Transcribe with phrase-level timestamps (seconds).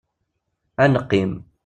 [0.83, 1.31] Ad neqqim.